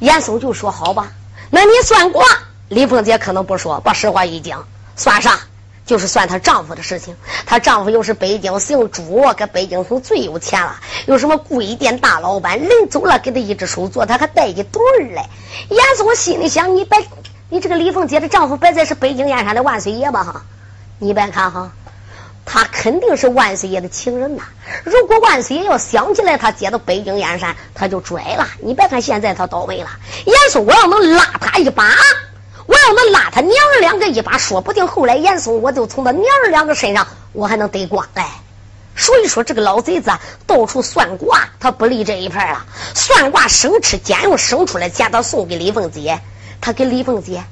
[0.00, 1.12] 严嵩就说：“好吧，
[1.50, 2.24] 那你算卦。”
[2.68, 4.66] 李凤姐可能不说，把实话一讲，
[4.96, 5.38] 算啥？
[5.86, 7.16] 就是算她丈夫的事情。
[7.46, 10.76] 她丈夫又是北京姓朱，搁北京城最有钱了，
[11.06, 15.22] 有什么贵店大老板，临走了给她一只手镯，他还带一对儿嘞。
[15.68, 16.98] 严嵩心里想：你别，
[17.48, 20.24] 你这个李凤姐的丈夫别再是北京燕山的万岁爷吧？
[20.24, 20.42] 哈，
[20.98, 21.72] 你别看哈。
[22.46, 24.42] 他肯定是万岁爷的情人呐！
[24.84, 28.46] 如果万岁爷要想起来他接到北京燕山，他就拽了。
[28.60, 29.88] 你别看现在他倒霉了，
[30.26, 31.88] 严嵩我要能拉他一把，
[32.86, 38.28] 要能拉他娘儿两个一把，说不定后来严嵩我就从他娘儿两个身上我还能得光来。
[38.96, 40.12] 所以说这个老贼子
[40.46, 42.64] 到处算卦，他不立这一派了。
[42.94, 46.20] 算卦生吃俭，用生出来钱他送给李凤姐，
[46.60, 47.42] 他给李凤姐。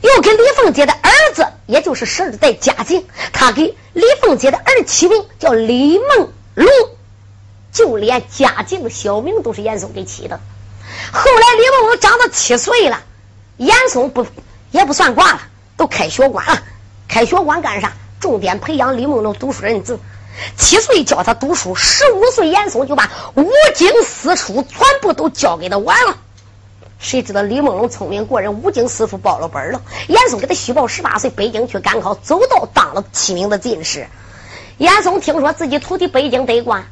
[0.00, 6.68] 又给李凤姐的儿子，也就是十二代嘉靖，他给李凤姐的儿子起名叫李梦龙，
[7.70, 10.40] 就连嘉靖的小名都是严嵩给起的。
[11.12, 13.02] 后来李梦龙长到七岁了，
[13.58, 14.24] 严嵩不
[14.70, 15.40] 也不算挂了，
[15.76, 16.62] 都开学馆了。
[17.08, 17.92] 开学馆干啥？
[18.20, 19.98] 重点培养李梦龙读书认字。
[20.56, 26.16] 七岁教他读书，十五岁严嵩就把五经四书全部都教给他完了。
[27.00, 29.80] 谁知道李梦龙聪明过人，五经四书报了本了。
[30.08, 34.06] 严嵩给他虚报十八岁北京去赶考，走到当了七名的进士。
[34.76, 36.84] 严嵩听说自己徒弟北京得官，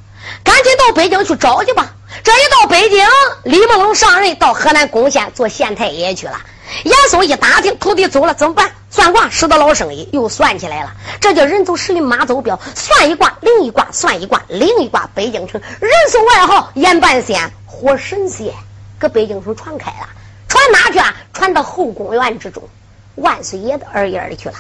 [0.43, 1.95] 赶紧到北京去找去吧。
[2.25, 3.07] 这一到北京，
[3.45, 6.41] 李梦龙上任到河南巩县做县太爷去了。
[6.85, 8.71] 严嵩一打听徒弟走了怎么办？
[8.89, 10.93] 算卦使得老生意又算起来了。
[11.21, 15.09] 这叫人走十里马走镖，算一卦另一卦，算一卦另一卦。
[15.15, 18.55] 北京城人送外号严半仙、活神仙。
[18.99, 20.09] 搁北京城传开了，
[20.49, 21.15] 传哪去啊？
[21.35, 22.63] 传到后宫院之中，
[23.17, 24.55] 万岁爷的耳眼里去了。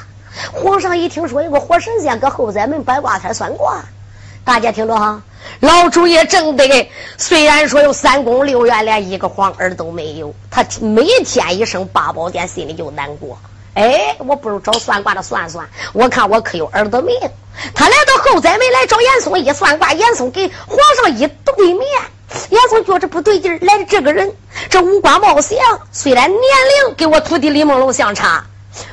[0.52, 3.82] 皇上一听说有个活神仙搁后宅门摆卦摊算卦，
[4.44, 5.22] 大家听着哈，
[5.60, 6.90] 老主也挣得。
[7.16, 13.38] 虽然说有三宫六院，连一个皇儿都没有，他每天一声八宝殿，心里就难过。
[13.74, 17.14] 哎，我不如找算卦的算算，我看我可有儿子命。
[17.74, 21.86] 他来到后宅门来找严嵩一算卦，严嵩给皇上一对面。
[22.50, 24.34] 严嵩觉着不对劲儿，来的这个人，
[24.68, 25.58] 这五官貌相，
[25.92, 28.44] 虽然年龄跟我徒弟李梦龙相差，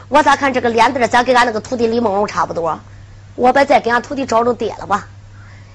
[0.08, 2.80] 我咋看这个脸蛋咋跟俺那个徒弟李梦龙差不多？
[3.36, 5.08] 我别再给俺徒弟找着爹了吧。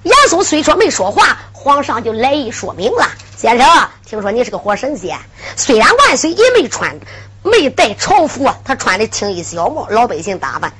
[0.03, 3.67] 严嵩虽说没说话，皇上就来意说明了：先生，
[4.07, 5.19] 听说你是个活神仙，
[5.57, 6.99] 虽然万岁也没穿，
[7.43, 10.73] 没戴朝服，他穿的青衣小帽，老百姓打扮，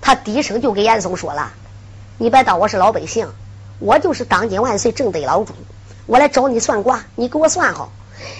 [0.00, 1.52] 他低声就给严嵩说了
[2.18, 3.28] ：“你别当我是老百姓，
[3.78, 5.54] 我就是当今万岁正德老主。”
[6.06, 7.92] 我来找你算卦，你给我算好，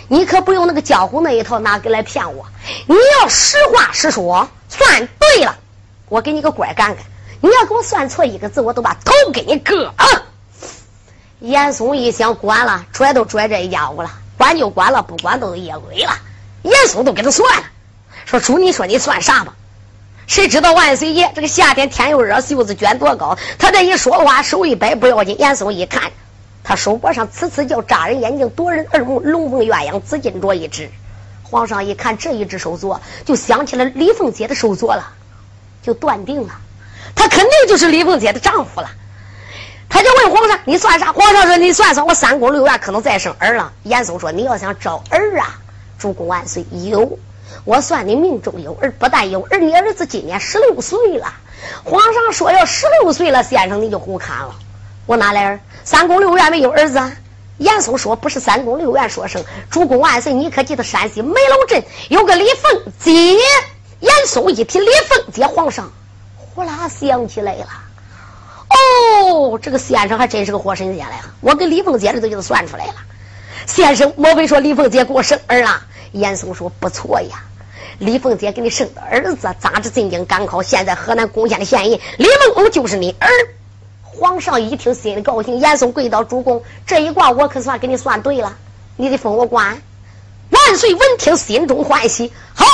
[0.09, 2.47] 你可不用那个江湖那一套拿给来骗我。
[2.87, 5.55] 你要实话实说，算对了，
[6.09, 7.05] 我给你个官干干；
[7.41, 9.95] 你要给我算错一个字，我都把头给你割了。
[11.41, 16.13] 严嵩一想，管了，拽都拽这一家伙了，管就管了，不管都是夜鬼了。
[16.63, 17.65] 严嵩都给他算了，
[18.25, 19.55] 说主，你说你算啥吧？
[20.27, 23.39] 谁知道万岁爷这个夏天天又热，袖子卷多高？
[23.59, 26.11] 他这一说话，手一摆不要紧，严嵩一看。
[26.65, 30.91] 他手脖上呲呲叫扎人眼睛夺人耳目龙凤鸳鸯紫金镯一只，
[31.45, 35.13] 皇上一看这一只手镯，就想起了李凤姐的手镯了，
[35.83, 36.51] 就断定了，
[37.15, 38.91] 他肯定就是李凤姐的丈夫了。
[39.89, 45.59] 他就问皇上：“你算啥？”皇上说：“你算算，我三宫六院可能再生儿了。”严嵩说：“你要想找儿啊，
[45.99, 47.19] 主公万岁，有
[47.65, 51.33] 我算你命中有儿，不但有儿，你儿子今年十六岁了。”
[51.85, 54.55] 皇上说：“要十六岁了，先生你就胡看了，
[55.07, 57.01] 我哪来儿？”三宫六院没有儿子，
[57.57, 63.13] 严嵩说不是三宫六院说生主公万岁，你可记得山西梅楼镇有个李凤姐？
[64.01, 65.91] 严嵩一提李凤姐，皇上
[66.59, 67.67] 呼啦想起来了。
[68.69, 71.21] 哦，这个先生还真是个活神仙了呀！
[71.41, 72.95] 我给李凤姐这都给他算出来了。
[73.65, 75.81] 先生，莫非说李凤姐给我生儿了？
[76.11, 77.45] 严嵩说不错呀，
[78.01, 83.29] 李凤姐给你生的儿子，咋着进京赶考，现在河南巩县的县尹李梦龙就是你儿。
[84.03, 85.61] 皇上一听，心里高兴。
[85.61, 88.57] 严嵩跪倒，主公，这一卦我可算给你算对了，
[88.97, 89.81] 你得封我官。
[90.51, 92.33] 万岁闻听，心中欢喜。
[92.53, 92.67] 好，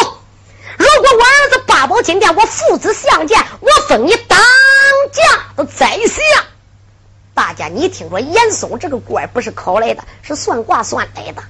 [0.79, 4.39] 如果我儿子八宝金殿，我父子相见，我封你当
[5.13, 5.23] 家
[5.55, 6.45] 的宰相。
[7.35, 11.43] 大家，你听说严嵩这个官不是考来的，是算卦算来的。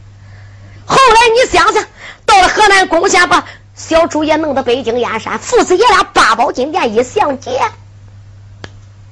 [0.87, 1.85] 后来你想想，
[2.27, 7.71] 到了河南巩县，把小主也弄到北京燕山，父子爷俩八宝金殿一相见。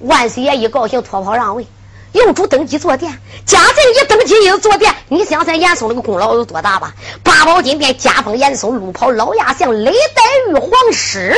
[0.00, 1.68] 万岁爷一高兴，脱袍让位，
[2.12, 3.20] 幼主登基坐殿。
[3.44, 6.94] 贾政一登基一坐殿，你想想严嵩那个功劳有多大吧？
[7.22, 11.34] 八宝金殿加封严嵩，禄袍老亚相，累代玉皇师，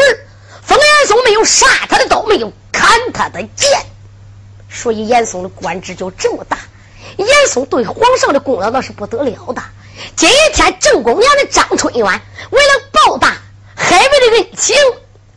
[0.62, 3.70] 封严嵩没有杀他的刀，没有砍他的剑，
[4.68, 6.58] 所以严嵩的官职就这么大。
[7.16, 9.62] 严嵩对皇上的功劳那是不得了的。
[10.16, 12.04] 今天正宫娘的张春元
[12.50, 13.36] 为了报答
[13.74, 14.76] 海瑞的恩情，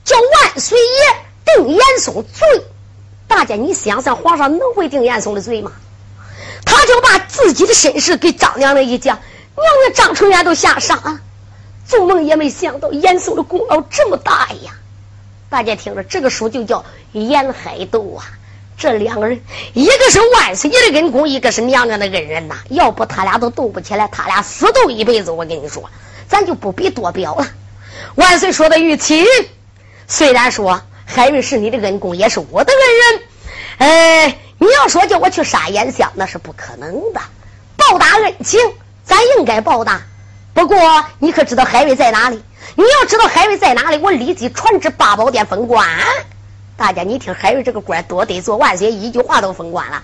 [0.03, 1.27] 叫万岁爷。
[1.55, 2.61] 定严嵩罪。
[3.27, 5.71] 大家，你想想，皇上能会定严嵩的罪吗？
[6.65, 9.17] 他就把自己的身世给张娘娘一讲，
[9.55, 11.19] 娘娘张春元都吓傻了，
[11.85, 14.73] 做梦也没想到严嵩的功劳这么大呀！
[15.49, 16.79] 大家听着，这个书就叫
[17.19, 18.25] 《严海斗》啊。
[18.77, 19.41] 这两个人，
[19.73, 22.57] 一个是万岁爷的恩公，一个是娘娘的恩人呐。
[22.69, 25.31] 要不他俩都斗不起来，他俩死斗一辈子。
[25.31, 25.89] 我跟你说，
[26.27, 27.47] 咱就不必多表了。
[28.15, 29.25] 万岁说的玉器，
[30.07, 33.21] 虽然说海瑞是你的恩公，也是我的恩人。
[33.77, 37.21] 哎，你要说叫我去杀严相，那是不可能的。
[37.77, 38.59] 报答恩情，
[39.05, 40.01] 咱应该报答。
[40.53, 42.43] 不过，你可知道海瑞在哪里？
[42.75, 45.87] 你要知道海瑞在哪里，我立即传旨八宝殿封官。
[46.75, 50.03] 大家，你听海瑞这个官多得做，万岁一句话都封官了。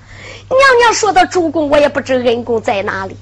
[0.49, 3.17] 娘娘说到主公，我也不知恩公在哪里。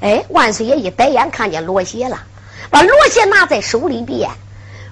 [0.00, 2.22] 哎，万岁爷一抬眼看见罗鞋了，
[2.68, 4.28] 把罗鞋拿在手里边。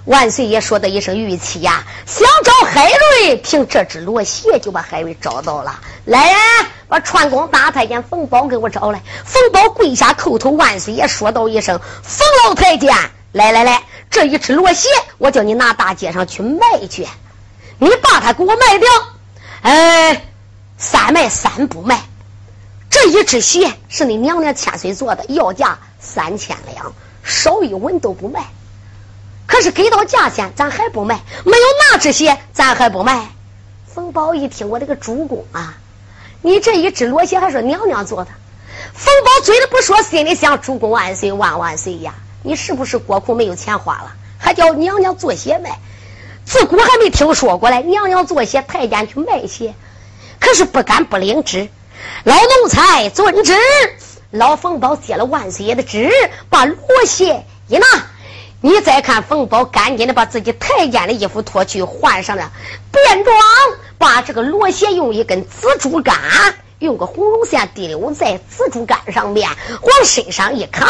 [0.05, 5.79] 万岁爷说的一声玉器呀，想找海瑞，凭这只罗鞋就把海瑞找到了。
[6.05, 6.39] 来人，
[6.87, 9.01] 把川宫大太监冯宝给我找来。
[9.25, 12.95] 冯宝跪下叩头，万岁爷说道一声：“冯老太监，
[13.31, 17.07] 来来来，这一只罗鞋，我叫你拿大街上去卖去。”
[17.79, 18.87] 你把它给我卖掉，
[19.63, 20.23] 哎，
[20.77, 21.99] 三卖三不卖。
[22.91, 26.93] 这一只鞋是你娘娘千岁做的，要价三千两，
[27.23, 28.45] 少一文都不卖。
[29.47, 31.21] 可是给到价钱，咱还不卖。
[31.43, 33.29] 没有那只鞋，咱还不卖。
[33.85, 35.77] 冯宝一听，我这个主公啊，
[36.41, 38.31] 你这一只罗鞋还是娘娘做的。
[38.93, 42.15] 冯宝嘴里不说，心里想：主公万岁万万岁呀！
[42.43, 45.79] 你是不是国库没有钱花了，还叫娘娘做鞋卖？
[46.45, 49.73] 自古还没听说过来，娘娘做鞋，太监去卖鞋，
[50.39, 51.69] 可是不敢不领旨。
[52.23, 53.55] 老奴才遵旨。
[54.31, 56.11] 老冯宝接了万岁爷的旨，
[56.49, 57.85] 把罗鞋一拿，
[58.65, 62.51] 你再看冯宝，赶紧的把自己太监的衣服脱去，换上了
[62.91, 63.35] 便装，
[63.99, 66.15] 把这个罗鞋用一根紫竹竿，
[66.79, 69.47] 用个红绒线滴溜在紫竹竿上面，
[69.83, 70.89] 往身上一扛，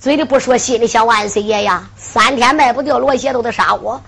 [0.00, 4.02] 嘴里不说，心里想：万岁爷呀，三天卖不掉罗鞋，都得杀我。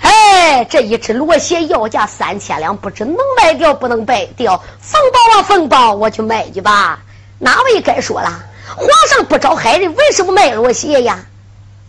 [0.00, 4.64] 哎，这一只罗鞋要价三千两，不知能卖掉不能卖掉。
[4.80, 7.00] 冯宝啊，冯宝，我去卖去吧。
[7.38, 8.32] 哪位该说了？
[8.74, 11.18] 皇上不找海人，为什么卖罗鞋呀？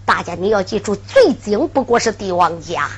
[0.07, 2.89] 大家你要记住，最精不过是帝王家。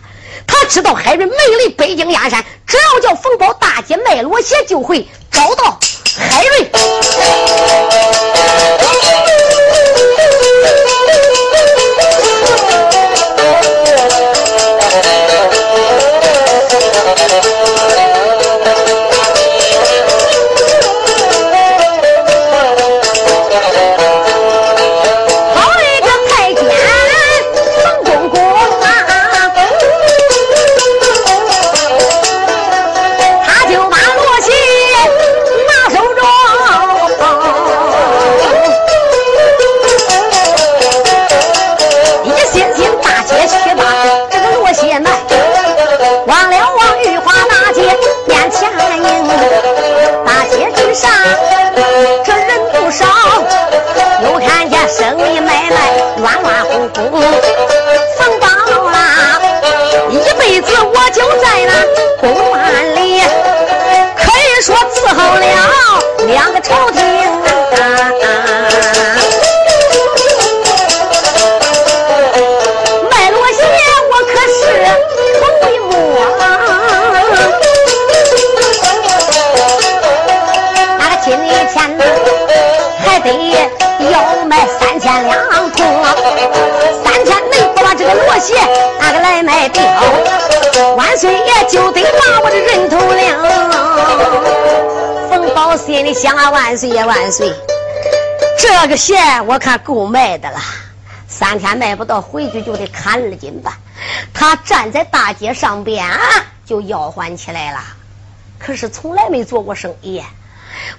[0.45, 1.34] 他知道海瑞没
[1.64, 5.80] 离北京燕山，只要叫冯宝大姐卖罗鞋，就会找到
[6.16, 6.72] 海瑞。
[96.22, 97.49] 想啊，万岁呀万岁！
[98.59, 99.15] 这个鞋
[99.47, 100.59] 我看够卖的了，
[101.30, 103.74] 三天卖不到，回去就得砍二斤半。
[104.34, 106.20] 他站在大街上边啊
[106.65, 107.80] 就吆喝起来了，
[108.57, 110.22] 可是从来没做过生意，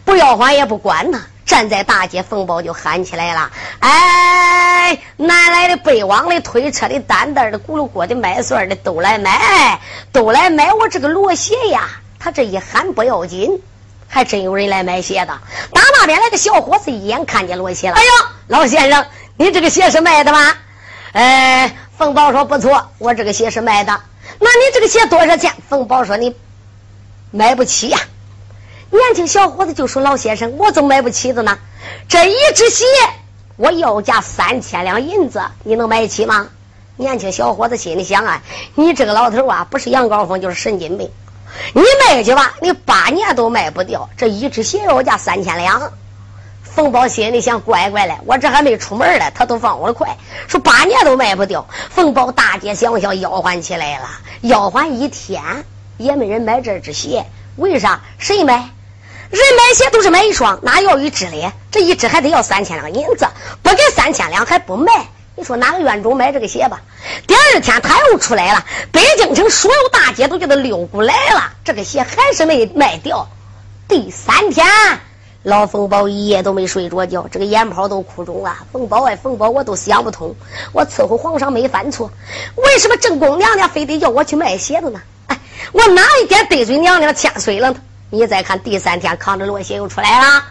[0.06, 1.20] 不吆喝也不管他。
[1.44, 3.50] 站在大街，冯宝就喊起来了
[3.80, 9.78] ：“哎，南来的、北往的、推车的、担担的、咕噜锅的、卖蒜的，都来买，
[10.12, 13.60] 都来买我这个罗鞋呀！”他这一喊不要紧。
[14.12, 15.38] 还真有人来买鞋的，
[15.72, 17.96] 打那边来个小伙子，一眼看见罗鞋了。
[17.96, 18.10] 哎呦，
[18.48, 19.06] 老先生，
[19.36, 20.52] 你这个鞋是卖的吗？
[21.12, 24.00] 哎，冯宝说不错，我这个鞋是卖的。
[24.40, 25.54] 那你这个鞋多少钱？
[25.68, 26.34] 冯宝说你
[27.30, 28.00] 买不起呀。
[28.90, 31.56] 年轻小伙子就说：“老先生，我怎么买不起的呢？
[32.08, 32.84] 这一只鞋
[33.54, 36.48] 我要价三千两银子，你能买起吗？”
[36.98, 38.42] 年轻小伙子心里想啊，
[38.74, 41.08] 你这个老头啊，不是羊羔疯就是神经病。
[41.74, 44.08] 你卖去吧，你八年都卖不掉。
[44.16, 45.92] 这一只鞋要价三千两。
[46.62, 51.66] 冯宝心里想，乖乖嘞，我这还没出门嘞，他都放我的快，说八年都卖不掉。
[51.90, 54.08] 冯宝大街小巷吆喝起来了，
[54.42, 55.42] 吆喝一天
[55.96, 57.26] 也没人买这只鞋。
[57.56, 58.00] 为啥？
[58.18, 58.54] 谁买？
[59.30, 61.52] 人买鞋都是买一双，哪要一只嘞？
[61.70, 63.26] 这一只还得要三千两银子，
[63.62, 65.08] 不给三千两还不卖。
[65.40, 66.82] 你说哪个院中买这个鞋吧？
[67.26, 68.62] 第二天他又出来了，
[68.92, 73.26] 北京城所有大街都叫他溜过来了，这个鞋还是没卖掉。
[73.88, 74.66] 第三天，
[75.42, 78.54] 老冯宝一夜都没睡着觉，这个眼泡都哭肿了。
[78.70, 80.36] 冯宝哎，冯宝，我都想不通，
[80.72, 82.10] 我伺候皇上没犯错，
[82.56, 85.00] 为什么正宫娘娘非得要我去卖鞋子呢？
[85.28, 85.40] 哎，
[85.72, 87.74] 我哪一点得罪娘娘千岁了？
[88.10, 90.44] 你再看第三天，扛着罗鞋又出来了。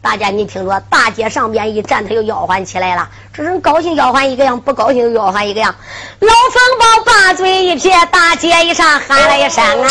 [0.00, 3.08] 大家，你听着，大街上边一站，他又吆喝起来了。
[3.32, 5.74] 这人高兴吆喝一个样，不高兴吆喝一个样。
[6.20, 9.88] 老冯宝把嘴一撇，大街一上喊了一声啊：“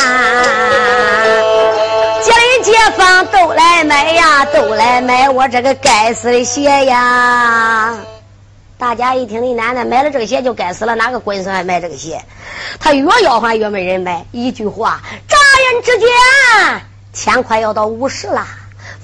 [2.23, 7.95] 街里街坊都来买呀，都来买我这个该死的鞋呀！”
[8.79, 12.23] 大家一听，你奶奶买了这个鞋就该死了，哪个龟孙还买这个鞋？
[12.79, 14.25] 他越吆喝越没人买。
[14.31, 15.37] 一句话，眨
[15.73, 16.07] 眼之间，
[17.11, 18.47] 钱快要到五十了。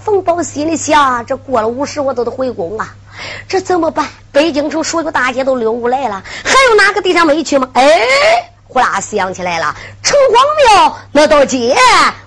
[0.04, 2.94] 冯宝心里想：这过了五十，我都得回宫啊！
[3.48, 4.10] 这怎么办？
[4.34, 7.70] 北京城所有大街都溜过来了，还有哪个地方没去吗？
[7.74, 11.78] 哎，呼啦想起来了，城隍庙那道街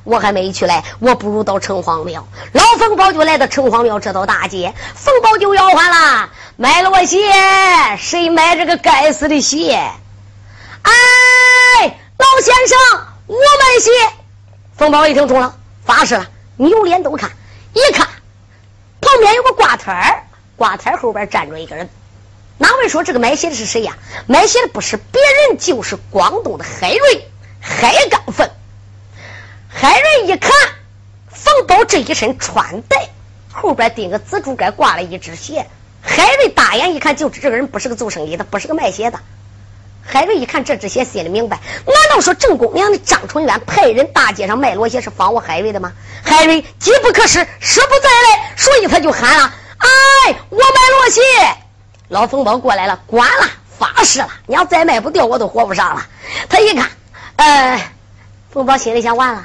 [0.05, 2.27] 我还没去嘞，我不如到城隍庙。
[2.53, 7.19] 老冯宝就来到城隍庙这道大街，冯宝就吆喝了：“买了我鞋，
[7.99, 9.75] 谁买这个该死的鞋？”
[10.83, 12.79] 哎，老先生，
[13.27, 13.91] 我买鞋。
[14.79, 15.55] 冯宝一听中了，
[15.85, 17.31] 发誓了，扭脸都看。
[17.77, 18.09] 一看，
[19.03, 20.25] 旁边有个挂摊儿，
[20.57, 21.91] 挂摊儿后边站着一个人。
[22.57, 23.99] 哪位说这个买鞋的是谁呀？
[24.27, 25.21] 买鞋的不是别
[25.51, 27.29] 人，就是广东的海瑞
[27.61, 28.49] 海刚凤。
[29.69, 30.51] 海瑞一看
[31.29, 33.11] 冯宝这一身穿戴，
[33.53, 35.67] 后边钉个紫竹竿，挂了一只鞋。
[36.01, 39.21] 海瑞大眼一看，就知这个人不是个做生意的，不是个卖鞋的。
[40.07, 45.93] 海瑞一看这只鞋，心里明白：难道说郑公娘的张春元派人大街上卖罗鞋是防我海瑞的吗？
[46.23, 50.65] 海瑞机不可失，失不再来，所以他就喊了：“哎，我买
[50.99, 51.21] 罗鞋！”
[52.09, 53.49] 老冯宝过来了，管了，
[53.79, 56.07] 发誓了，你要再卖不掉，我都活不上了。
[56.49, 56.89] 他一看，
[57.37, 57.91] 呃，
[58.51, 59.45] 冯宝心里想：完了，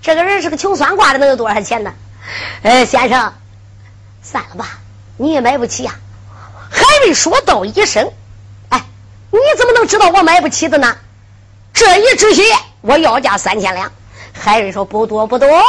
[0.00, 1.92] 这个人是个穷酸瓜的，能有多少钱呢？
[2.62, 3.34] 呃，先生，
[4.22, 4.78] 算了吧，
[5.16, 5.94] 你也买不起呀。
[6.70, 8.12] 海瑞说道一声。
[9.36, 10.96] 你怎么能知道我买不起的呢？
[11.74, 12.42] 这一只鞋
[12.80, 13.92] 我要价三千两。
[14.32, 15.62] 海瑞说不多不多，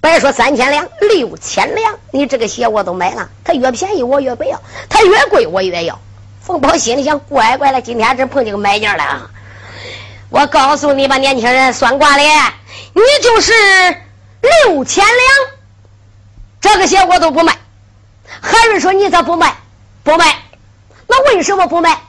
[0.00, 3.28] 别说三千两，六千两，你这个鞋我都买了。
[3.44, 5.98] 他越便宜我越不要，他越贵我越要。
[6.40, 9.30] 冯宝心里想：乖乖了，今天真碰见个买家了啊。
[10.30, 12.22] 我告诉你吧，年轻人，算卦的，
[12.94, 13.52] 你就是
[14.40, 15.16] 六千两，
[16.60, 17.58] 这个鞋我都不卖。
[18.40, 19.56] 海瑞说：“你咋不卖？
[20.04, 20.36] 不卖？
[21.06, 22.00] 那为什么不卖？”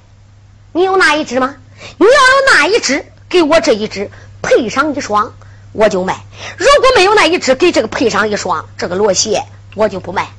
[0.74, 1.55] 你有那一只吗？
[1.97, 4.09] 你要有那一只，给我这一只
[4.41, 5.34] 配上一双，
[5.74, 6.24] 我就卖。
[6.57, 9.43] 如果没有那一只，给这个配上一双，这个罗鞋
[9.76, 10.30] 我就不卖。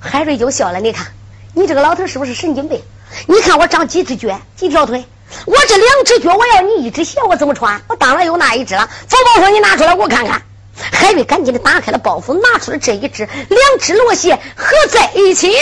[0.00, 1.08] 海瑞就笑了，你看，
[1.54, 2.80] 你这个老头是不是神经病？
[3.26, 5.04] 你看我长几只脚，几条腿？
[5.46, 7.82] 我这两只脚，我要你一只鞋，我怎么穿？
[7.88, 8.88] 我当然有那一只了。
[9.08, 10.42] 冯宝说：“你拿出来，我看看。”
[10.76, 15.52] 海瑞赶紧的打开了包袱，拿出了这一只，两只罗鞋合在一起，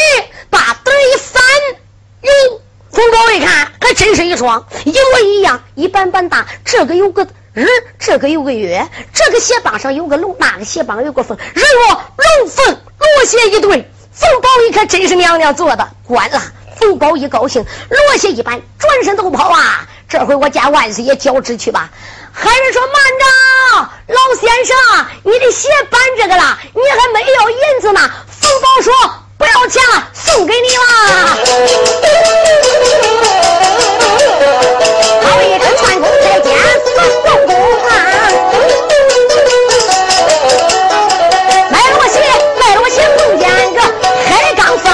[0.51, 1.43] 把灯一翻，
[2.23, 2.61] 哟。
[2.93, 6.47] 冯宝一看，还真是一双，一模一样，一般般大。
[6.63, 7.67] 这个有个日，
[7.99, 13.91] 这个有个月，这个鞋帮上有个龙，那个鞋帮有个凤，人若龙凤罗鞋一对。
[14.13, 16.43] 冯宝一看，真是娘娘做的，关了。
[16.77, 19.89] 冯宝一高兴，罗鞋一般，转身就跑啊！
[20.07, 21.91] 这回我见万岁爷交旨去吧。
[22.31, 24.77] 还是说慢着，老先生，
[25.23, 28.01] 你的鞋搬这个了，你还没要银子呢。
[28.29, 29.22] 冯宝说。
[29.43, 30.85] 不要钱了，送给你了。
[35.21, 36.47] 好一声串宫太监
[36.95, 37.51] 送公公
[37.89, 37.91] 啊！
[41.71, 42.15] 卖了我鞋，
[42.61, 43.43] 卖了我鞋，碰见
[43.75, 43.83] 个
[44.29, 44.87] 海刚风。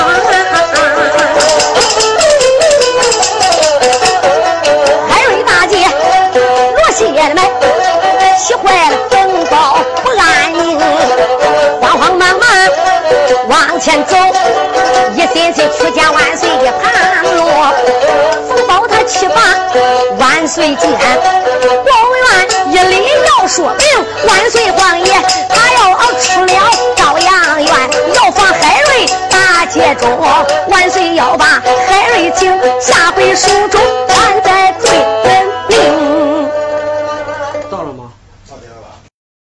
[5.10, 5.74] 海瑞大姐，
[6.74, 7.38] 罗鞋的买，
[8.38, 8.96] 气坏了
[13.80, 14.16] 前走，
[15.14, 17.72] 一心心出见万岁的盘罗，
[18.48, 19.36] 封包他七八
[20.18, 20.90] 万岁见。
[20.90, 23.86] 国务院一礼要说明，
[24.26, 25.12] 万岁皇爷
[25.48, 27.68] 他要出了朝阳院，
[28.14, 30.18] 要放海瑞大街中，
[30.68, 31.44] 万岁要把
[31.88, 33.80] 海瑞请下回蜀中。